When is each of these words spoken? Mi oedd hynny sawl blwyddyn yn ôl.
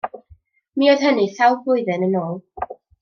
Mi 0.81 0.89
oedd 0.93 1.05
hynny 1.09 1.27
sawl 1.35 1.59
blwyddyn 1.67 2.07
yn 2.09 2.21
ôl. 2.23 2.43